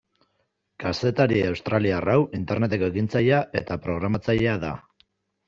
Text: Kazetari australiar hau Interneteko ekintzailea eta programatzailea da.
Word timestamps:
Kazetari 0.83 1.41
australiar 1.49 2.11
hau 2.15 2.23
Interneteko 2.39 2.89
ekintzailea 2.95 3.43
eta 3.63 3.79
programatzailea 3.87 4.59
da. 4.67 4.75